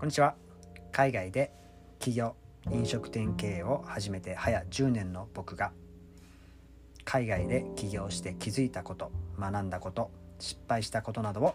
[0.00, 0.34] こんにちは。
[0.92, 1.52] 海外で
[1.98, 2.34] 企業
[2.70, 5.72] 飲食店経営を始めて早10年の僕が
[7.04, 11.54] 海外で起業して気づいたこと学んだこと失敗したことなどを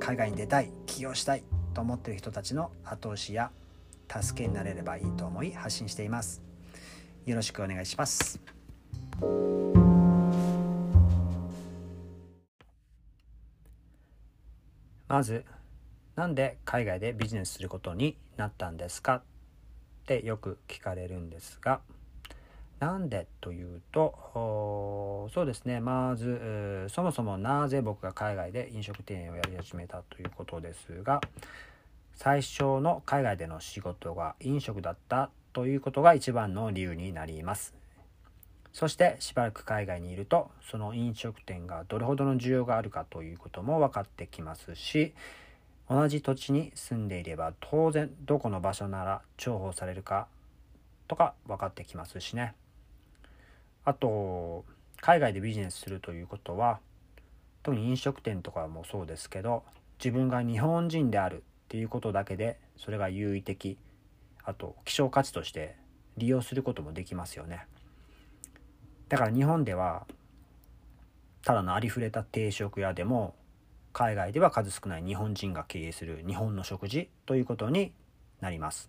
[0.00, 1.44] 海外に出たい起業したい
[1.74, 3.50] と思っている人たちの後押しや
[4.10, 6.40] 助けになれればいいと思い発信しています。
[7.26, 8.40] よろしくお願いします。
[15.06, 15.44] まず
[16.18, 19.22] なんで海外でビジネスすることになったんですかっ
[20.04, 21.78] てよく聞かれるんですが
[22.80, 25.78] なんでというとそうですね。
[25.78, 31.20] まずそもそもなぜ僕が海外で飲食店をやり始めたということですが
[32.14, 37.74] 最初の海外での仕事が飲食だったということが一番の理由になります。
[38.72, 45.14] そしてしばらく海外にいるとその飲食店がどれほどの需要があるかということも分かってきますし
[45.90, 50.28] 同じ土地に住んでいれば当然どこの場所なら重宝されるか
[51.06, 52.54] とか分かってきますしね。
[53.84, 54.64] あと
[55.00, 56.80] 海外でビジネスするということは
[57.62, 59.62] 特に飲食店とかもそうですけど
[59.98, 63.78] 自分が日本人であるっていうことだけでそれが優位的
[64.44, 65.76] あと希少価値として
[66.18, 67.66] 利用することもできますよね。
[69.08, 70.06] だから日本では
[71.42, 73.34] ただのありふれた定食屋でも
[73.98, 77.92] 海外では数少ない日本人が経営する日本の食事ということに
[78.40, 78.88] なります。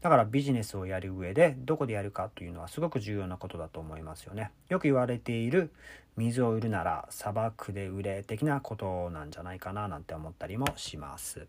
[0.00, 4.50] だからビジネスをやる上でどこでやるかというのはすごく重要なことだと思いますよね。
[4.70, 5.70] よく言われている
[6.16, 11.46] 水を売るなら砂漠で売れ的なことなんじゃないかななんて思ったりもします。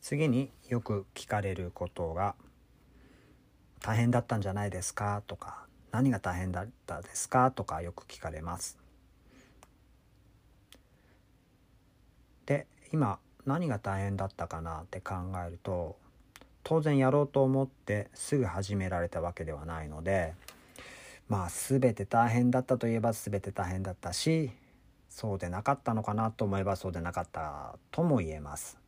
[0.00, 2.36] 次によく聞かれることが
[3.82, 7.50] 大変だったんじゃないですかとか何が大変だったですか？
[7.50, 8.78] とかよく聞かれます。
[12.46, 14.80] で今何が大変だったかな？
[14.80, 15.14] って考
[15.46, 15.96] えると
[16.64, 20.34] 当然やろうと思ってすぐ始められたわけではないので
[21.28, 24.50] まあ全て大変だったといえば全て大変だったし
[25.08, 28.78] そうでなかったのかなと思えばそうでなかったとも言えます。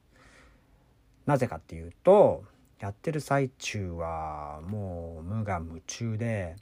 [1.27, 2.45] なぜかっていうと
[2.79, 6.57] やってる最中はもう無我夢中で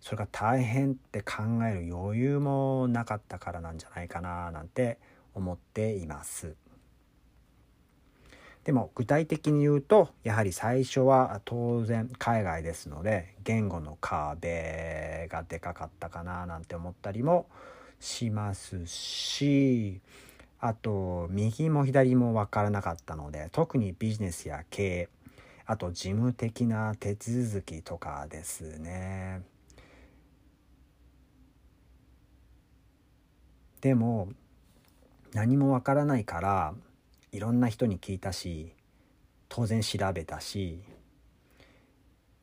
[0.00, 4.98] それが大変って考える余裕もなかったからなんじゃないかななんて
[5.34, 6.54] 思っています。
[8.64, 17.46] でも具体的に言うとやはり最初は当然海外ですので言語の壁がでかかったかななんて思ったりも
[17.98, 20.02] しますし
[20.60, 25.08] あと右も左も分からなかったので特にビジネスや経営
[25.64, 29.42] あと事務的な手続きとかですね
[33.80, 34.28] でも
[35.32, 36.74] 何もわからないから
[37.32, 38.72] いろんな人に聞いたし
[39.48, 40.80] 当然調べたし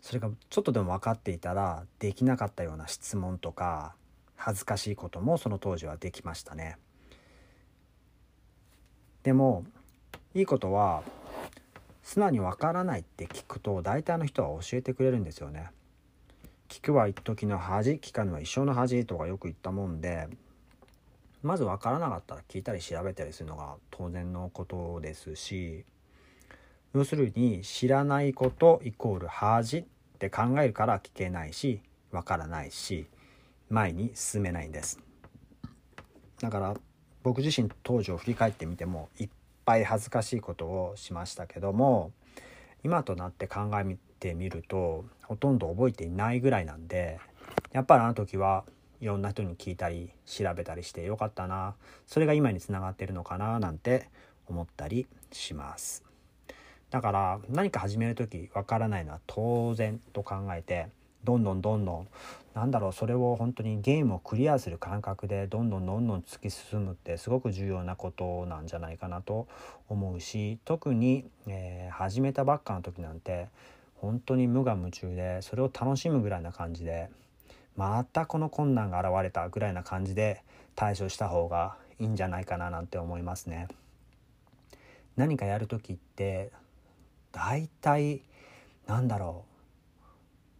[0.01, 3.95] それがちょっとでも分かっていたらできなかったような質問とか
[4.35, 6.78] 恥ずかしいこともその当時はできましたね。
[9.24, 9.66] でも
[10.35, 11.01] いいことは
[12.03, 15.72] 素直に分からないって聞くと大体の人は教えてくれるんですよね。
[16.69, 20.28] 聞くは一時の恥聞かぬは一生の恥とかよく言ったもんで
[21.45, 25.85] まず分からなかったら聞いたり調べたりするのが当然のことですし
[26.95, 29.83] 要するに知らないことイコール恥っ
[30.17, 33.06] て考えるから聞けないし分からないし
[33.69, 35.00] 前に進めないんです。
[36.39, 36.75] だから
[37.22, 39.29] 僕自身当時を振り返ってみてもいっ
[39.66, 42.12] ぱい恥ずかしいことをしましたけども
[42.83, 47.19] 今となって考えてみるとほとんど覚えていないぐらいなんで
[47.72, 48.63] やっぱりあの時は
[49.01, 51.75] いろんな人に聞いたり調べたりしてよかったな。
[52.07, 54.09] それが今につながってるのかななんて
[54.47, 56.03] 思ったりします。
[56.91, 60.88] だから何か始める時わからないのは当然と考えて
[61.25, 62.07] どんどんどんどん
[62.53, 69.48] なんだろうそれを本当にゲームをクリアする感覚でどんどんどんどん突き進むってすごく重要なことなんじゃないかなと
[69.89, 73.48] 思うし特に、えー、始めたばっかの時なんて
[73.95, 77.09] 本当に無我夢中でそれを楽しむぐらいな感じで
[77.75, 80.44] またこの困難が現れたぐらいな感じで
[80.75, 83.68] 対処した方がいいんじゃないかななんて思いますね。
[85.16, 86.51] 何かやる時って
[87.31, 88.22] 大体
[88.88, 89.45] なんだろ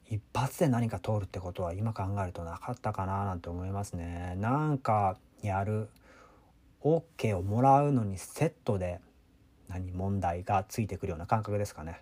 [0.10, 4.36] う一発で何か通るってことは今考えるとなかったかななんて思いますね。
[4.38, 5.90] なんかやる
[6.82, 9.00] OK をもらうのにセットで
[9.68, 12.02] 何問題がついてくるような感覚ですかね。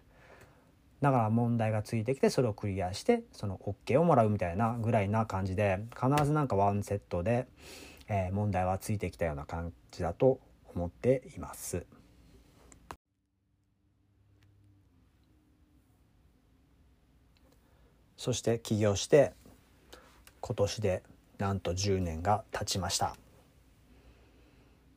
[1.04, 7.46] だから問題がついてきてそれをクリアしてその OK をもらうみたいなぐらいな感じで必ずなんかワンセットで、
[8.08, 10.40] えー、問題はついてきたような感じだと
[10.74, 11.86] 思っています。
[18.16, 19.34] そして起業して
[20.40, 21.04] 今年で
[21.38, 23.18] なんと10年が経ちました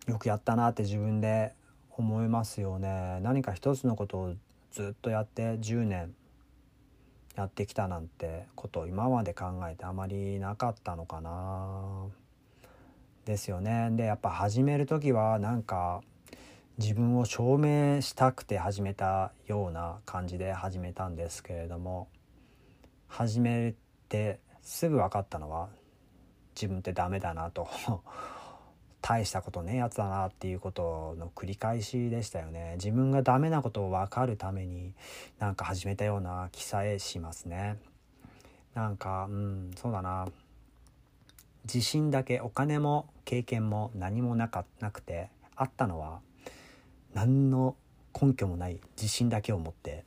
[0.07, 1.53] よくやったなって自分で
[1.91, 4.35] 思いますよね何か一つのことを
[4.77, 6.15] ずっとやって10年
[7.35, 12.05] やってきたなんてことを今まで考えてあまりなかったのかな。
[13.25, 13.89] ですよね。
[13.93, 16.03] でやっぱ始める時はなんか
[16.77, 22.09] 自分を証明したくて始めたような感じで始めたんですけれども
[23.09, 23.73] 始め
[24.11, 25.71] てすぐ分かったのは
[26.55, 27.67] 自分ってダメだなと
[29.03, 32.75] 大したことねえやつだなっていうことの繰り返しでしたよね。
[32.77, 34.93] 自分がダメなことを分かるために
[35.39, 37.79] なんか始めたような気さえしますね。
[38.75, 40.27] なんかうんそうだな。
[41.65, 46.21] 自信だけお金も経験も何もなかなくてあったのは
[47.15, 47.77] 何の
[48.21, 50.05] 根拠もない自信だけを持って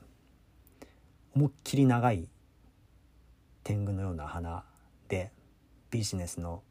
[1.36, 2.28] 思いっきり長い
[3.64, 4.64] 天狗のような花
[5.10, 5.32] で
[5.92, 6.64] ビジネスの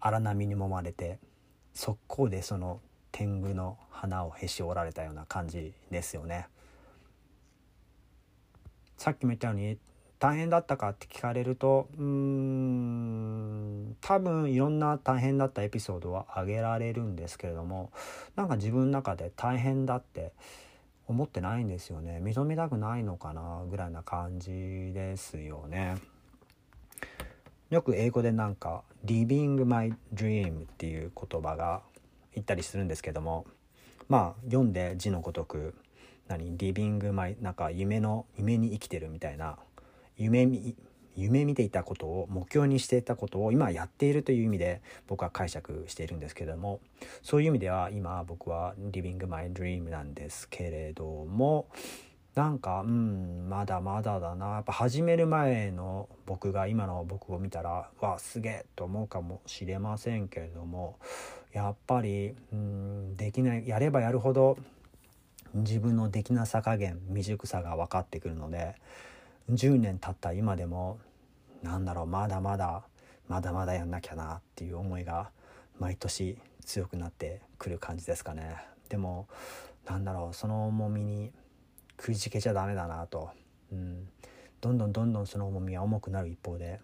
[0.00, 1.18] 荒波に揉まれて
[1.74, 2.80] 速攻でその
[3.12, 6.46] 天狗の花をへし折られたような感じですよね。
[8.96, 9.78] さっきも言ったように
[10.18, 17.92] 大変だったかって聞かれるとうん多分いろんな大変だったエピソードは挙げられるんですけれども
[18.34, 20.32] なんか自分の中で大変だって
[21.06, 24.50] 思ってないんですよね認めたくないのかなぐらいな感じ
[24.92, 25.96] ですよね
[27.70, 31.82] よく英語でなんか「living my dream」っていう言葉が
[32.34, 33.46] 言ったりするんですけども
[34.08, 35.74] まあ読んで字のごとく
[36.28, 39.58] 何リビングマイなんか夢の夢に生きてるみたいな
[40.16, 40.48] 夢
[41.14, 46.80] 夢見ていたことを目標にしていたことを今やっているという意味で僕は解釈しているんですけれども
[47.22, 51.66] そういう意味では今僕は Living My Dream なんですけれども
[52.34, 54.46] なんかうんまだまだだな。
[54.46, 60.98] やっぱ始める前の僕が今の僕を見たらわすげえと思うかもしれませんけれども
[61.52, 64.56] やっぱりうんできないやればやるほど
[65.54, 68.76] 自分のできなさ加減未熟さが分かってくるので
[69.50, 70.98] 10年経った今でも
[71.62, 72.82] なんだろうまだまだ
[73.28, 75.30] まだまだやんなきゃなっていう思いが
[75.78, 78.56] 毎年強くなってくる感じですかね。
[78.88, 79.26] でも
[79.86, 81.32] なんだろうその重みに
[81.98, 83.30] くじけちゃダメだなと、
[83.70, 84.08] うん、
[84.62, 86.80] どんどんどんどんその重みは重くなる一方で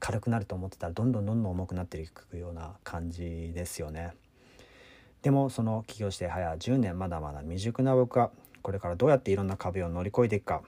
[0.00, 4.14] 軽くなると思ってたらどんどんどんどん重くなっていくような感じですよね。
[5.22, 8.30] でもその起業して早10年まだまだ未熟な僕は
[8.62, 10.62] これからどうやっていろんな壁を乗り越えていくか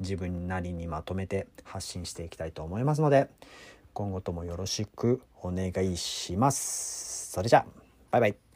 [0.00, 3.28] 自分なりにまとめて発信していきたいと思いますので
[3.94, 7.30] 今後ともよろしくお願いします。
[7.32, 7.66] それじゃあ
[8.10, 8.53] バイバイ。